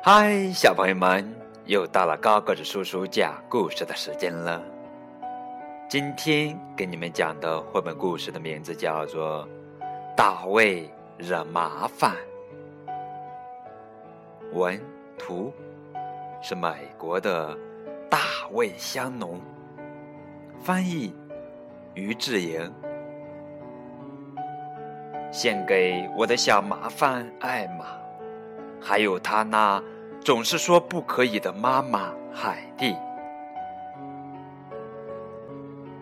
[0.00, 1.28] 嗨，小朋友们，
[1.66, 4.62] 又到了高个子叔叔讲故事的时间了。
[5.88, 9.46] 今天给你们讲的绘本故事的名字叫做
[10.14, 12.14] 《大卫惹麻烦》，
[14.56, 14.80] 文
[15.18, 15.52] 图
[16.40, 17.54] 是美国的
[18.08, 18.20] 大
[18.52, 19.40] 卫香农，
[20.60, 21.12] 翻译
[21.94, 22.72] 于志莹，
[25.32, 27.97] 献给我的小麻烦艾玛，
[28.80, 29.82] 还有他那。
[30.20, 32.94] 总是说不可以的妈妈海蒂。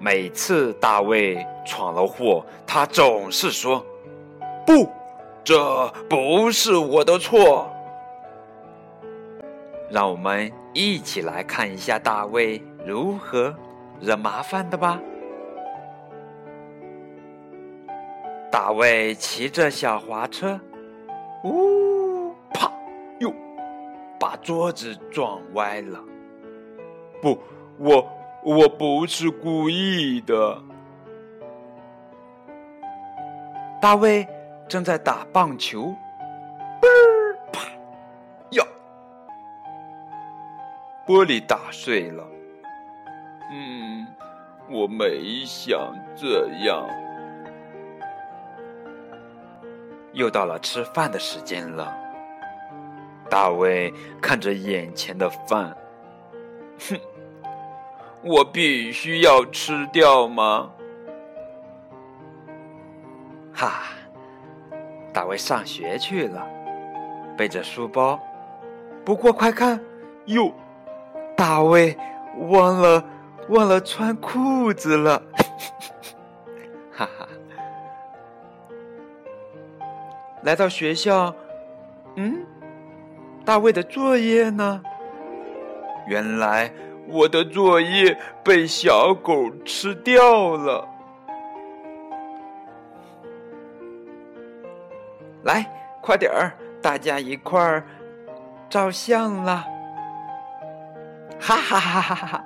[0.00, 3.84] 每次大卫闯了祸，他总是说
[4.66, 4.90] ：“不，
[5.44, 7.70] 这不是我的错。”
[9.90, 13.54] 让我们一起来看一下大卫如何
[14.00, 15.00] 惹麻烦的吧。
[18.50, 20.58] 大卫骑着小滑车，
[21.44, 22.05] 呜。
[24.26, 26.02] 把桌子撞歪了。
[27.22, 27.38] 不，
[27.78, 28.10] 我
[28.42, 30.60] 我不是故意的。
[33.80, 34.26] 大卫
[34.66, 35.94] 正在打棒球，
[36.82, 37.60] 嘣儿啪
[38.50, 38.64] 呀，
[41.06, 42.26] 玻璃打碎了。
[43.52, 44.04] 嗯，
[44.68, 46.84] 我没想这样。
[50.14, 52.05] 又到了吃饭的时间了。
[53.36, 55.76] 大卫看着眼前的饭，
[56.88, 56.98] 哼，
[58.22, 60.72] 我必须要吃掉吗？
[63.52, 63.82] 哈，
[65.12, 66.48] 大卫上学去了，
[67.36, 68.18] 背着书包。
[69.04, 69.78] 不过快看，
[70.24, 70.50] 哟，
[71.36, 71.94] 大卫
[72.48, 73.04] 忘了
[73.50, 75.22] 忘了穿裤子了，
[76.90, 77.28] 哈哈。
[80.42, 81.34] 来到学校，
[82.14, 82.42] 嗯。
[83.46, 84.82] 大卫的作业呢？
[86.08, 86.68] 原来
[87.06, 90.86] 我的作业被小狗吃掉了。
[95.44, 95.64] 来，
[96.02, 96.52] 快点儿，
[96.82, 97.86] 大家一块儿
[98.68, 99.64] 照相啦！
[101.38, 102.44] 哈哈哈哈哈哈！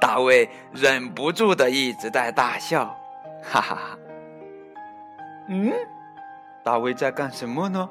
[0.00, 2.96] 大卫忍不住的一直在大笑，
[3.42, 3.98] 哈哈哈。
[5.48, 5.72] 嗯，
[6.62, 7.90] 大卫在干什么呢？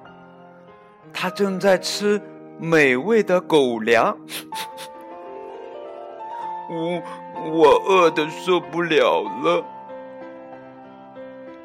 [1.14, 2.20] 他正在吃
[2.58, 4.18] 美味的狗粮，
[6.70, 7.02] 我
[7.52, 9.64] 我饿的受不了了。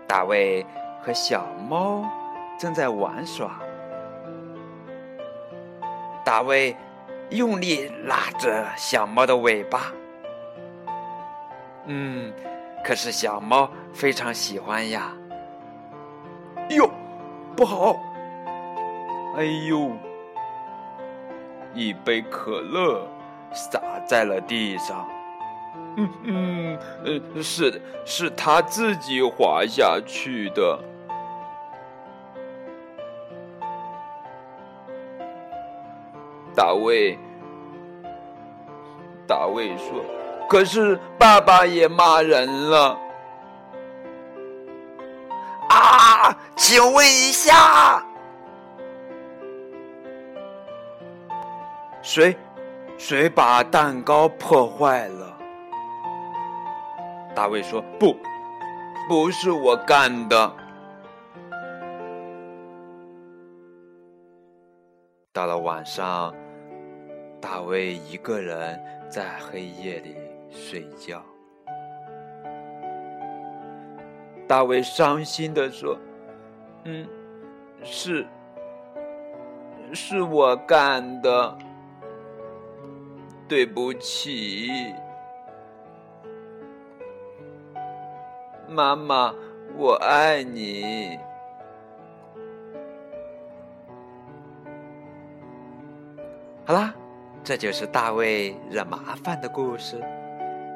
[0.06, 0.64] 大卫
[1.02, 2.08] 和小猫
[2.58, 3.58] 正在玩耍，
[6.24, 6.76] 大卫
[7.30, 9.92] 用力拉着小猫的尾巴，
[11.86, 12.32] 嗯，
[12.84, 15.12] 可是小猫非常喜欢呀。
[16.70, 16.90] 哟，
[17.56, 17.96] 不好！
[19.38, 19.92] 哎呦！
[21.72, 23.06] 一杯可乐
[23.52, 25.08] 洒在了地上。
[25.96, 30.76] 嗯嗯，是，是他自己滑下去的。
[36.52, 37.16] 大卫，
[39.24, 40.04] 大卫说
[40.50, 42.98] ：“可是爸爸也骂人了。”
[45.70, 48.02] 啊，请问一下。
[52.08, 52.34] 谁？
[52.96, 55.38] 谁把蛋糕破坏了？
[57.36, 58.16] 大卫说：“不，
[59.06, 60.50] 不是我干的。”
[65.34, 66.34] 到了晚上，
[67.42, 68.80] 大卫一个人
[69.10, 70.16] 在黑夜里
[70.50, 71.22] 睡觉。
[74.46, 75.94] 大卫伤心的说
[76.84, 77.06] ：“嗯，
[77.84, 78.26] 是，
[79.92, 81.54] 是我干的。”
[83.48, 84.68] 对不起，
[88.68, 89.34] 妈妈，
[89.74, 91.18] 我爱你。
[96.66, 96.94] 好啦，
[97.42, 99.98] 这就是大卫惹麻烦的故事。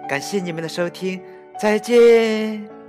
[0.08, 1.22] 感谢你们的收听，
[1.58, 2.81] 再见。